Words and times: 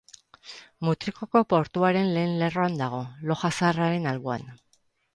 Mutrikuko 0.87 1.43
portuaren 1.53 2.11
lehen 2.17 2.35
lerroan 2.41 2.81
dago, 2.83 3.05
Loja 3.31 3.55
Zaharraren 3.61 4.13
alboan. 4.17 4.53